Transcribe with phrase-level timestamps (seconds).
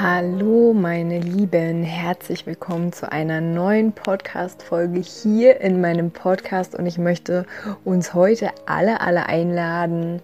[0.00, 6.74] Hallo meine Lieben, herzlich willkommen zu einer neuen Podcast-Folge hier in meinem Podcast.
[6.74, 7.46] Und ich möchte
[7.84, 10.20] uns heute alle, alle einladen,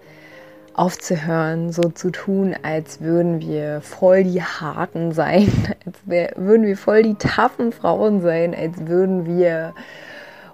[0.75, 5.53] aufzuhören, so zu tun, als würden wir voll die Harten sein,
[5.87, 9.73] als würden wir voll die taffen Frauen sein, als würden wir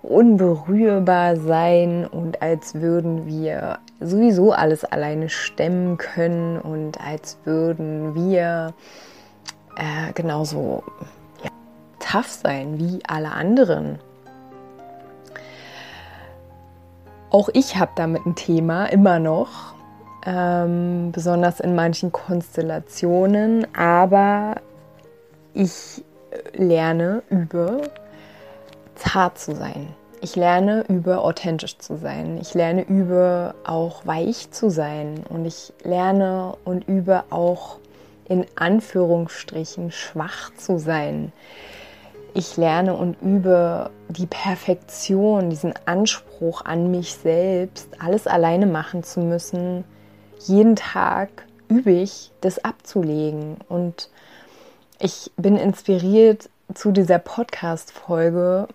[0.06, 8.74] unberührbar sein und als würden wir sowieso alles alleine stemmen können und als würden wir
[9.76, 10.82] äh, genauso
[11.42, 11.50] ja,
[11.98, 13.98] tough sein wie alle anderen.
[17.30, 19.74] Auch ich habe damit ein Thema, immer noch,
[20.24, 24.56] ähm, besonders in manchen Konstellationen, aber
[25.52, 26.04] ich
[26.54, 27.80] lerne über
[28.96, 29.94] zart zu sein.
[30.20, 32.38] Ich lerne über authentisch zu sein.
[32.40, 35.22] Ich lerne über auch weich zu sein.
[35.28, 37.78] Und ich lerne und über auch
[38.28, 41.32] in Anführungsstrichen schwach zu sein.
[42.34, 49.20] Ich lerne und übe die Perfektion, diesen Anspruch an mich selbst, alles alleine machen zu
[49.20, 49.84] müssen.
[50.40, 51.28] Jeden Tag
[51.68, 53.56] übe ich, das abzulegen.
[53.68, 54.10] Und
[54.98, 58.68] ich bin inspiriert zu dieser Podcast-Folge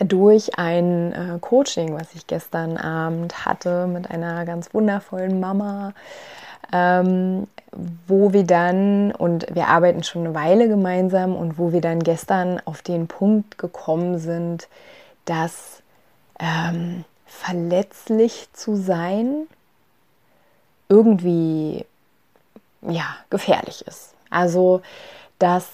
[0.00, 5.92] durch ein äh, Coaching, was ich gestern Abend hatte mit einer ganz wundervollen Mama,
[6.72, 7.46] ähm,
[8.06, 12.60] wo wir dann, und wir arbeiten schon eine Weile gemeinsam, und wo wir dann gestern
[12.64, 14.68] auf den Punkt gekommen sind,
[15.24, 15.82] dass
[16.40, 19.46] ähm, verletzlich zu sein
[20.88, 21.86] irgendwie
[22.82, 24.14] ja gefährlich ist.
[24.30, 24.82] Also,
[25.38, 25.68] dass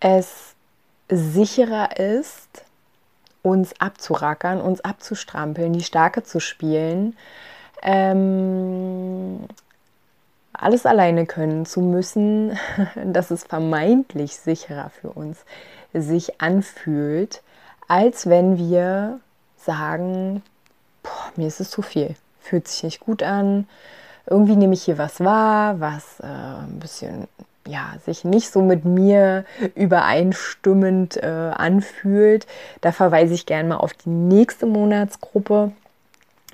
[0.00, 0.54] es
[1.08, 2.64] sicherer ist,
[3.42, 7.16] uns abzurackern, uns abzustrampeln, die Starke zu spielen,
[7.82, 9.46] ähm,
[10.52, 12.58] alles alleine können zu müssen,
[13.04, 15.38] dass es vermeintlich sicherer für uns
[15.92, 17.42] sich anfühlt,
[17.86, 19.20] als wenn wir
[19.56, 20.42] sagen,
[21.02, 23.66] boah, mir ist es zu viel, fühlt sich nicht gut an,
[24.26, 27.28] irgendwie nehme ich hier was wahr, was äh, ein bisschen
[27.68, 32.46] ja, sich nicht so mit mir übereinstimmend äh, anfühlt.
[32.80, 35.72] Da verweise ich gerne mal auf die nächste Monatsgruppe.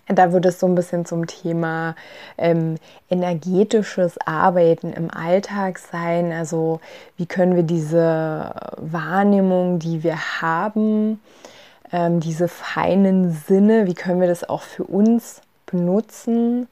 [0.07, 1.95] Da wird es so ein bisschen zum Thema
[2.37, 2.77] ähm,
[3.09, 6.31] energetisches Arbeiten im Alltag sein.
[6.31, 6.81] Also
[7.17, 11.21] wie können wir diese Wahrnehmung, die wir haben,
[11.91, 16.69] ähm, diese feinen Sinne, wie können wir das auch für uns benutzen,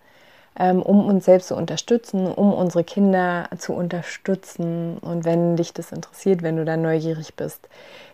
[0.54, 4.98] um uns selbst zu unterstützen, um unsere Kinder zu unterstützen.
[4.98, 7.68] Und wenn dich das interessiert, wenn du da neugierig bist,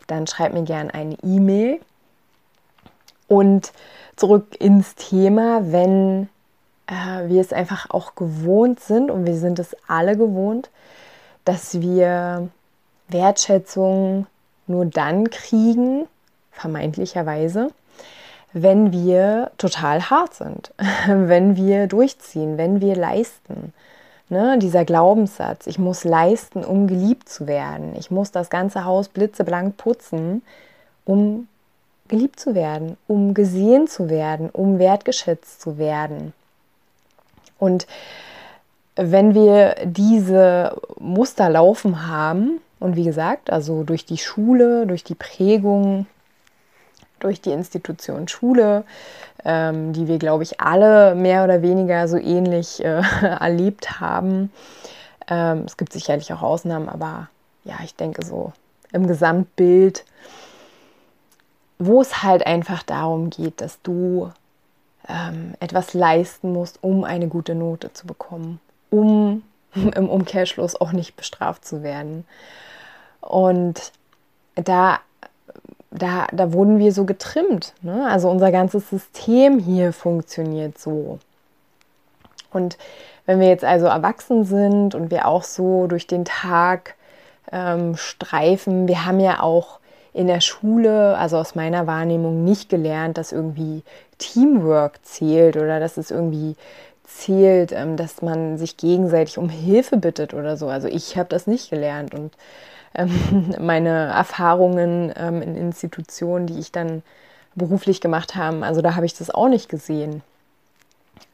[0.06, 1.80] dann schreib mir gerne eine E-Mail.
[3.26, 3.72] Und
[4.16, 6.28] zurück ins Thema, wenn
[6.86, 10.70] äh, wir es einfach auch gewohnt sind und wir sind es alle gewohnt,
[11.44, 12.48] dass wir
[13.08, 14.26] Wertschätzung
[14.66, 16.06] nur dann kriegen,
[16.52, 17.70] vermeintlicherweise,
[18.52, 20.72] wenn wir total hart sind,
[21.06, 23.72] wenn wir durchziehen, wenn wir leisten.
[24.30, 27.94] Ne, dieser Glaubenssatz, ich muss leisten, um geliebt zu werden.
[27.96, 30.42] Ich muss das ganze Haus blitzeblank putzen,
[31.06, 31.48] um
[32.08, 36.34] geliebt zu werden, um gesehen zu werden, um wertgeschätzt zu werden.
[37.58, 37.86] Und
[38.96, 45.14] wenn wir diese Muster laufen haben, und wie gesagt, also durch die Schule, durch die
[45.14, 46.06] Prägung,
[47.20, 48.84] durch die Institution Schule,
[49.44, 54.52] ähm, die wir, glaube ich, alle mehr oder weniger so ähnlich äh, erlebt haben.
[55.28, 57.28] Ähm, es gibt sicherlich auch Ausnahmen, aber
[57.64, 58.52] ja, ich denke so
[58.92, 60.04] im Gesamtbild
[61.78, 64.32] wo es halt einfach darum geht, dass du
[65.08, 68.60] ähm, etwas leisten musst, um eine gute Note zu bekommen,
[68.90, 69.42] um
[69.74, 72.26] im Umkehrschluss auch nicht bestraft zu werden.
[73.20, 73.92] Und
[74.54, 74.98] da,
[75.90, 77.74] da, da wurden wir so getrimmt.
[77.82, 78.06] Ne?
[78.08, 81.18] Also unser ganzes System hier funktioniert so.
[82.52, 82.78] Und
[83.26, 86.94] wenn wir jetzt also erwachsen sind und wir auch so durch den Tag
[87.52, 89.80] ähm, streifen, wir haben ja auch
[90.14, 93.82] in der Schule, also aus meiner Wahrnehmung, nicht gelernt, dass irgendwie
[94.18, 96.56] Teamwork zählt oder dass es irgendwie
[97.04, 100.68] zählt, ähm, dass man sich gegenseitig um Hilfe bittet oder so.
[100.68, 102.32] Also ich habe das nicht gelernt und
[102.94, 107.02] ähm, meine Erfahrungen ähm, in Institutionen, die ich dann
[107.54, 110.22] beruflich gemacht habe, also da habe ich das auch nicht gesehen.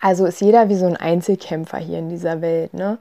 [0.00, 2.74] Also ist jeder wie so ein Einzelkämpfer hier in dieser Welt.
[2.74, 2.98] Ne?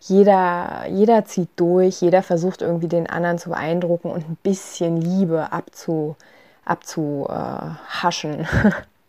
[0.00, 5.52] Jeder, jeder zieht durch, jeder versucht irgendwie den anderen zu beeindrucken und ein bisschen Liebe
[5.52, 6.16] abzu,
[6.64, 8.46] abzuhaschen.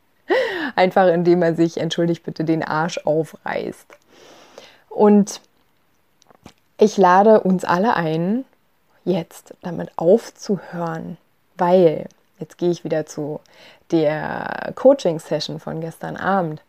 [0.75, 3.88] Einfach indem er sich, entschuldigt bitte, den Arsch aufreißt.
[4.89, 5.41] Und
[6.80, 8.45] ich lade uns alle ein,
[9.05, 11.17] jetzt damit aufzuhören,
[11.57, 12.07] weil,
[12.39, 13.39] jetzt gehe ich wieder zu
[13.91, 16.61] der Coaching-Session von gestern Abend,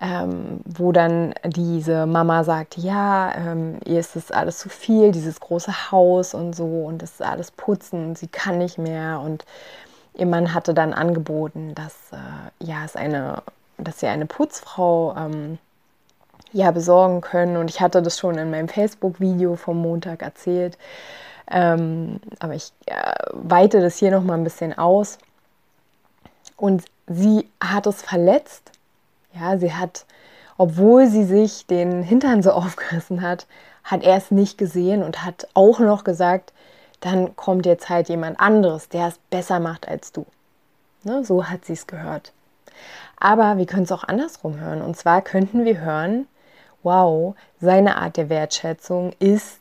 [0.00, 5.38] ähm, wo dann diese Mama sagt, ja, ähm, ihr ist das alles zu viel, dieses
[5.38, 9.20] große Haus und so und das ist alles putzen, sie kann nicht mehr.
[9.20, 9.44] Und
[10.14, 13.42] ihr Mann hatte dann angeboten, dass äh, ja es eine,
[13.78, 15.58] dass sie eine Putzfrau ähm,
[16.52, 17.56] ja besorgen können.
[17.56, 20.78] Und ich hatte das schon in meinem Facebook-Video vom Montag erzählt,
[21.50, 25.18] ähm, aber ich äh, weite das hier noch mal ein bisschen aus
[26.56, 28.70] und sie hat es verletzt,
[29.34, 30.06] ja, sie hat,
[30.56, 33.46] obwohl sie sich den Hintern so aufgerissen hat,
[33.84, 36.52] hat er es nicht gesehen und hat auch noch gesagt,
[37.00, 40.24] dann kommt jetzt halt jemand anderes, der es besser macht als du.
[41.02, 42.32] Ne, so hat sie es gehört.
[43.18, 44.82] Aber wir können es auch andersrum hören.
[44.82, 46.28] Und zwar könnten wir hören,
[46.84, 49.60] wow, seine Art der Wertschätzung ist,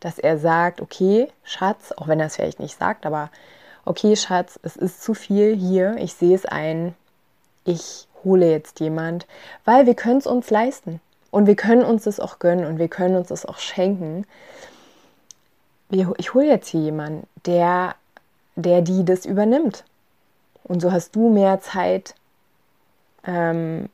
[0.00, 3.30] dass er sagt, okay, Schatz, auch wenn er es vielleicht nicht sagt, aber
[3.84, 6.94] okay, Schatz, es ist zu viel hier, ich sehe es ein,
[7.64, 9.26] ich hole jetzt jemand,
[9.64, 11.00] weil wir können es uns leisten
[11.30, 14.26] und wir können uns das auch gönnen und wir können uns das auch schenken,
[15.90, 17.94] ich hole jetzt hier jemanden, der,
[18.56, 19.84] der die das übernimmt.
[20.64, 22.14] Und so hast du mehr Zeit,
[23.24, 23.88] ähm,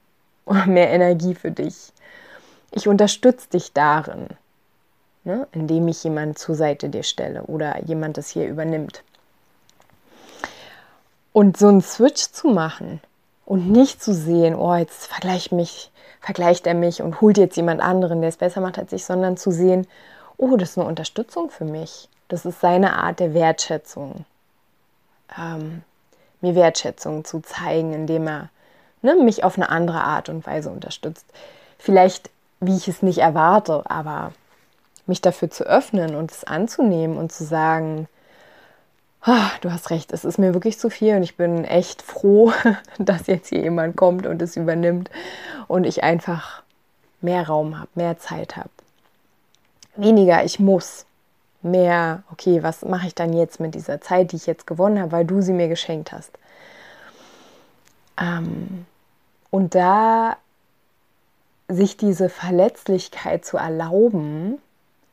[0.66, 1.92] mehr Energie für dich.
[2.72, 4.26] Ich unterstütze dich darin,
[5.24, 9.02] ne, indem ich jemanden zur Seite dir stelle oder jemand das hier übernimmt.
[11.32, 13.00] Und so einen Switch zu machen
[13.44, 15.90] und nicht zu sehen, oh, jetzt vergleicht mich,
[16.20, 19.36] vergleicht er mich und holt jetzt jemand anderen, der es besser macht als ich, sondern
[19.36, 19.86] zu sehen,
[20.36, 22.08] oh, das ist eine Unterstützung für mich.
[22.28, 24.24] Das ist seine Art der Wertschätzung.
[25.36, 25.82] Ähm,
[26.40, 28.48] mir Wertschätzung zu zeigen, indem er
[29.02, 31.26] ne, mich auf eine andere Art und Weise unterstützt.
[31.78, 32.30] Vielleicht,
[32.60, 34.32] wie ich es nicht erwarte, aber
[35.06, 38.08] mich dafür zu öffnen und es anzunehmen und zu sagen,
[39.26, 42.52] oh, du hast recht, es ist mir wirklich zu viel und ich bin echt froh,
[42.98, 45.10] dass jetzt hier jemand kommt und es übernimmt
[45.68, 46.62] und ich einfach
[47.20, 48.70] mehr Raum habe, mehr Zeit habe
[49.96, 51.06] weniger ich muss,
[51.62, 55.12] mehr, okay, was mache ich dann jetzt mit dieser Zeit, die ich jetzt gewonnen habe,
[55.12, 56.30] weil du sie mir geschenkt hast.
[58.20, 58.86] Ähm,
[59.50, 60.36] und da
[61.68, 64.60] sich diese Verletzlichkeit zu erlauben,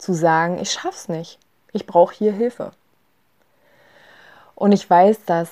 [0.01, 1.37] zu sagen, ich schaff's nicht,
[1.71, 2.71] ich brauche hier Hilfe.
[4.55, 5.49] Und ich weiß, dass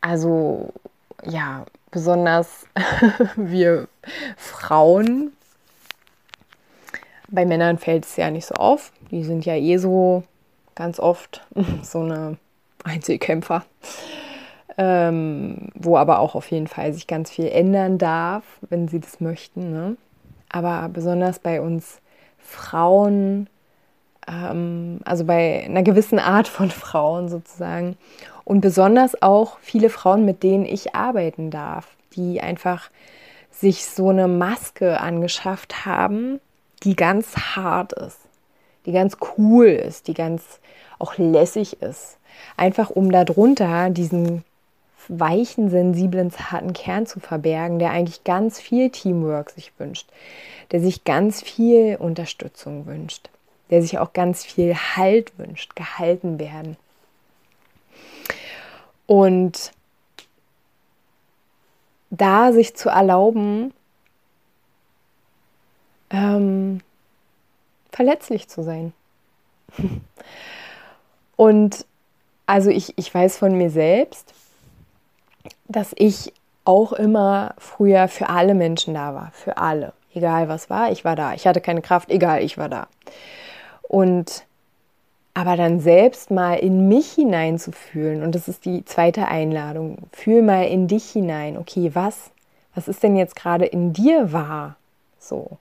[0.00, 0.72] also
[1.24, 2.66] ja, besonders
[3.36, 3.88] wir
[4.36, 5.32] Frauen
[7.28, 8.92] bei Männern fällt es ja nicht so auf.
[9.10, 10.24] Die sind ja eh so
[10.74, 11.46] ganz oft
[11.82, 12.38] so eine
[12.84, 13.64] Einzelkämpfer.
[14.80, 19.20] Ähm, wo aber auch auf jeden Fall sich ganz viel ändern darf, wenn sie das
[19.20, 19.72] möchten.
[19.72, 19.96] Ne?
[20.48, 22.00] Aber besonders bei uns
[22.38, 23.50] Frauen,
[24.28, 27.96] ähm, also bei einer gewissen Art von Frauen sozusagen
[28.44, 32.90] und besonders auch viele Frauen, mit denen ich arbeiten darf, die einfach
[33.50, 36.40] sich so eine Maske angeschafft haben,
[36.84, 38.20] die ganz hart ist,
[38.86, 40.60] die ganz cool ist, die ganz
[40.98, 42.18] auch lässig ist.
[42.56, 44.44] Einfach um darunter diesen
[45.08, 50.08] weichen, sensiblen, zarten Kern zu verbergen, der eigentlich ganz viel Teamwork sich wünscht,
[50.70, 53.30] der sich ganz viel Unterstützung wünscht,
[53.70, 56.76] der sich auch ganz viel Halt wünscht, gehalten werden.
[59.06, 59.72] Und
[62.10, 63.72] da sich zu erlauben,
[66.10, 66.80] ähm,
[67.90, 68.92] verletzlich zu sein.
[71.36, 71.86] Und
[72.46, 74.32] also ich, ich weiß von mir selbst,
[75.68, 76.32] dass ich
[76.64, 79.92] auch immer früher für alle Menschen da war, für alle.
[80.14, 81.34] Egal was war, ich war da.
[81.34, 82.88] Ich hatte keine Kraft, egal, ich war da.
[83.88, 84.44] Und
[85.34, 90.64] aber dann selbst mal in mich hineinzufühlen, und das ist die zweite Einladung, fühl mal
[90.64, 92.30] in dich hinein, okay, was,
[92.74, 94.76] was ist denn jetzt gerade in dir wahr?
[95.20, 95.58] So.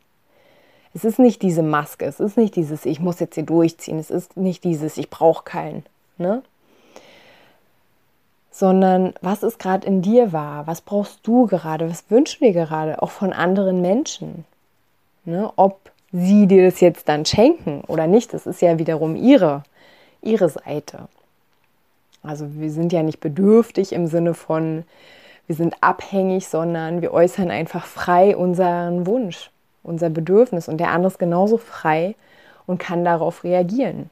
[0.95, 4.09] Es ist nicht diese Maske, es ist nicht dieses, ich muss jetzt hier durchziehen, es
[4.09, 5.85] ist nicht dieses, ich brauche keinen,
[6.17, 6.41] ne?
[8.49, 10.65] Sondern was ist gerade in dir wahr?
[10.65, 11.87] Was brauchst du gerade?
[11.87, 12.99] Was wünschen wir gerade?
[13.03, 14.45] Auch von anderen Menschen.
[15.25, 15.51] Ne?
[15.55, 19.63] Ob sie dir das jetzt dann schenken oder nicht, das ist ja wiederum ihre,
[20.21, 21.07] ihre Seite.
[22.23, 24.83] Also wir sind ja nicht bedürftig im Sinne von,
[25.47, 29.49] wir sind abhängig, sondern wir äußern einfach frei unseren Wunsch,
[29.83, 32.15] unser Bedürfnis und der andere ist genauso frei
[32.65, 34.09] und kann darauf reagieren.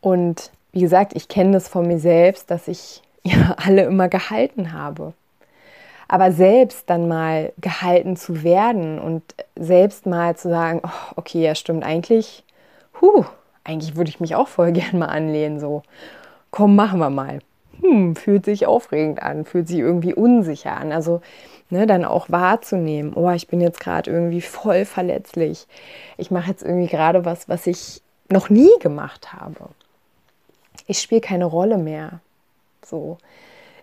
[0.00, 4.72] Und wie gesagt, ich kenne das von mir selbst, dass ich ja alle immer gehalten
[4.72, 5.12] habe.
[6.12, 9.22] Aber selbst dann mal gehalten zu werden und
[9.54, 12.42] selbst mal zu sagen, oh, okay, ja stimmt, eigentlich,
[13.00, 13.24] huh,
[13.62, 15.84] eigentlich würde ich mich auch voll gern mal anlehnen, so,
[16.50, 17.38] komm, machen wir mal.
[17.80, 20.90] Hm, fühlt sich aufregend an, fühlt sich irgendwie unsicher an.
[20.90, 21.22] Also
[21.70, 25.68] ne, dann auch wahrzunehmen, oh, ich bin jetzt gerade irgendwie voll verletzlich.
[26.16, 29.68] Ich mache jetzt irgendwie gerade was, was ich noch nie gemacht habe.
[30.88, 32.18] Ich spiele keine Rolle mehr.
[32.84, 33.18] So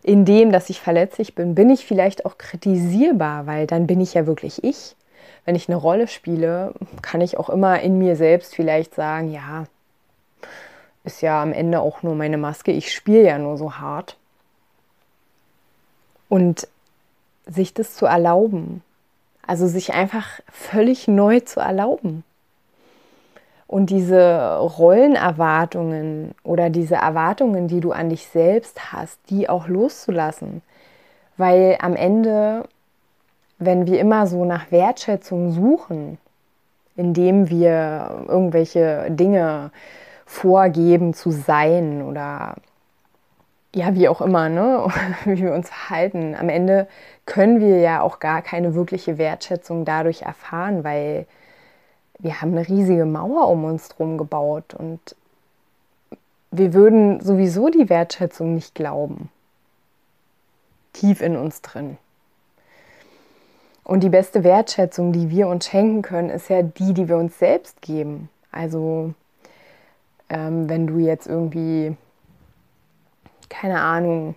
[0.08, 4.14] in dem, dass ich verletzlich bin, bin ich vielleicht auch kritisierbar, weil dann bin ich
[4.14, 4.96] ja wirklich ich.
[5.44, 9.66] Wenn ich eine Rolle spiele, kann ich auch immer in mir selbst vielleicht sagen, ja,
[11.04, 14.16] ist ja am Ende auch nur meine Maske, ich spiele ja nur so hart.
[16.30, 16.70] Und
[17.46, 18.84] sich das zu erlauben,
[19.46, 22.24] also sich einfach völlig neu zu erlauben
[23.68, 30.62] und diese Rollenerwartungen oder diese Erwartungen, die du an dich selbst hast, die auch loszulassen.
[31.36, 32.64] Weil am Ende,
[33.60, 36.18] wenn wir immer so nach Wertschätzung suchen,
[36.96, 39.72] indem wir irgendwelche Dinge
[40.26, 42.56] vorgeben zu sein oder
[43.76, 44.88] ja, wie auch immer, ne,
[45.26, 46.88] wie wir uns verhalten, am Ende
[47.26, 51.28] können wir ja auch gar keine wirkliche Wertschätzung dadurch erfahren, weil
[52.20, 55.16] wir haben eine riesige Mauer um uns drum gebaut und
[56.52, 59.30] wir würden sowieso die Wertschätzung nicht glauben.
[60.94, 61.98] Tief in uns drin.
[63.84, 67.38] Und die beste Wertschätzung, die wir uns schenken können, ist ja die, die wir uns
[67.38, 68.30] selbst geben.
[68.52, 69.14] Also
[70.30, 71.96] ähm, wenn du jetzt irgendwie,
[73.50, 74.36] keine Ahnung,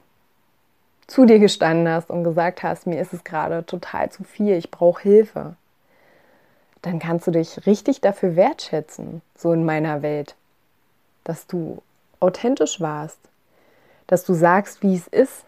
[1.07, 4.71] zu dir gestanden hast und gesagt hast, mir ist es gerade total zu viel, ich
[4.71, 5.57] brauche Hilfe
[6.83, 10.35] dann kannst du dich richtig dafür wertschätzen, so in meiner Welt,
[11.25, 11.83] dass du
[12.21, 13.19] authentisch warst,
[14.07, 15.45] dass du sagst, wie es ist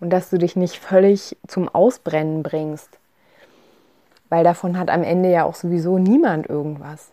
[0.00, 2.88] und dass du dich nicht völlig zum Ausbrennen bringst,
[4.28, 7.10] weil davon hat am Ende ja auch sowieso niemand irgendwas.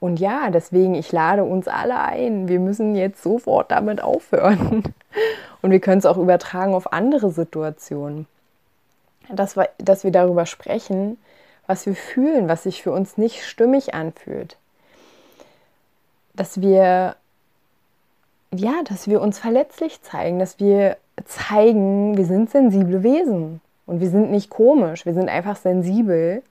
[0.00, 2.48] Und ja, deswegen, ich lade uns alle ein.
[2.48, 4.84] Wir müssen jetzt sofort damit aufhören.
[5.62, 8.26] Und wir können es auch übertragen auf andere Situationen.
[9.28, 11.18] Dass wir, dass wir darüber sprechen,
[11.68, 14.56] was wir fühlen, was sich für uns nicht stimmig anfühlt.
[16.34, 17.14] Dass wir
[18.54, 20.96] ja, dass wir uns verletzlich zeigen, dass wir
[21.26, 26.42] zeigen, wir sind sensible Wesen und wir sind nicht komisch, wir sind einfach sensibel,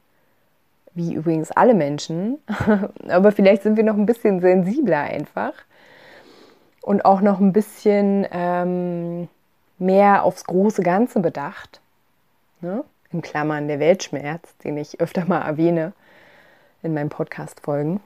[0.93, 2.37] wie übrigens alle Menschen,
[3.07, 5.53] aber vielleicht sind wir noch ein bisschen sensibler einfach
[6.81, 9.27] und auch noch ein bisschen ähm,
[9.79, 11.81] mehr aufs große Ganze bedacht.
[12.61, 12.83] Ne?
[13.17, 15.93] In Klammern der Weltschmerz, den ich öfter mal erwähne
[16.83, 17.99] in meinen Podcast-Folgen.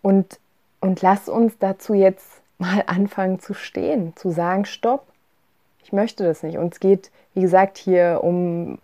[0.00, 0.40] Und,
[0.80, 5.06] und lass uns dazu jetzt mal anfangen zu stehen, zu sagen, stopp,
[5.84, 6.56] ich möchte das nicht.
[6.56, 8.78] Und es geht, wie gesagt, hier um,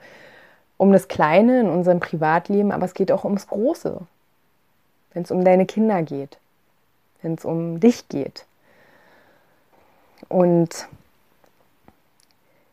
[0.77, 3.99] um das Kleine in unserem Privatleben, aber es geht auch ums Große.
[5.15, 6.37] Wenn es um deine Kinder geht,
[7.23, 8.45] wenn es um dich geht.
[10.29, 10.87] Und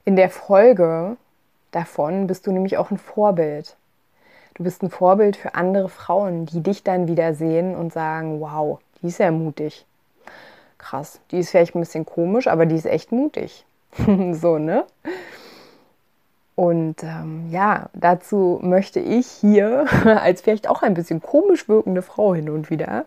[0.03, 1.15] in der Folge
[1.74, 3.75] davon bist du nämlich auch ein Vorbild.
[4.56, 8.80] Du bist ein Vorbild für andere Frauen, die dich dann wieder sehen und sagen, wow,
[9.01, 9.86] die ist ja mutig.
[10.77, 13.65] Krass, die ist vielleicht ein bisschen komisch, aber die ist echt mutig.
[14.34, 14.86] so, ne?
[16.56, 22.36] Und ähm, ja, dazu möchte ich hier als vielleicht auch ein bisschen komisch wirkende Frau
[22.36, 23.06] hin und wieder,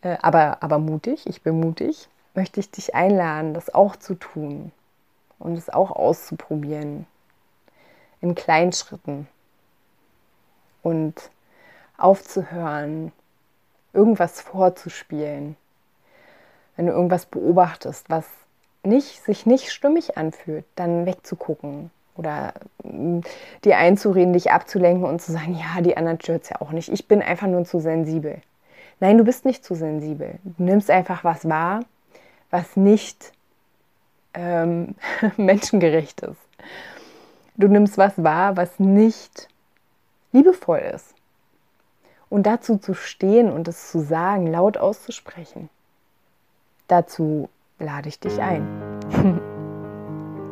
[0.00, 4.72] äh, aber, aber mutig, ich bin mutig, möchte ich dich einladen, das auch zu tun
[5.38, 7.06] und es auch auszuprobieren
[8.20, 9.26] in Kleinschritten
[10.82, 11.14] und
[11.96, 13.12] aufzuhören,
[13.92, 15.56] irgendwas vorzuspielen.
[16.76, 18.26] Wenn du irgendwas beobachtest, was
[18.82, 23.20] nicht, sich nicht stimmig anfühlt, dann wegzugucken oder mm,
[23.64, 26.88] dir einzureden, dich abzulenken und zu sagen, ja, die anderen stört es ja auch nicht.
[26.90, 28.40] Ich bin einfach nur zu sensibel.
[29.00, 30.38] Nein, du bist nicht zu sensibel.
[30.44, 31.80] Du nimmst einfach was wahr,
[32.50, 33.32] was nicht
[34.34, 34.94] ähm,
[35.36, 36.40] menschengerecht ist.
[37.60, 39.46] Du nimmst was wahr, was nicht
[40.32, 41.14] liebevoll ist.
[42.30, 45.68] Und dazu zu stehen und es zu sagen, laut auszusprechen,
[46.88, 48.66] dazu lade ich dich ein.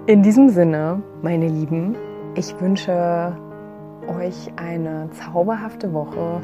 [0.07, 1.97] In diesem Sinne, meine Lieben,
[2.35, 3.35] ich wünsche
[4.07, 6.43] euch eine zauberhafte Woche.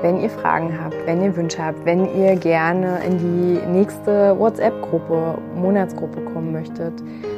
[0.00, 5.36] Wenn ihr Fragen habt, wenn ihr Wünsche habt, wenn ihr gerne in die nächste WhatsApp-Gruppe,
[5.54, 6.94] Monatsgruppe kommen möchtet,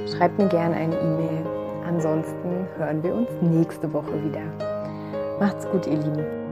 [0.07, 1.48] schreibt mir gerne eine E-Mail
[1.99, 4.45] ansonsten hören wir uns nächste Woche wieder.
[5.41, 6.48] Macht's gut, ihr Lieben.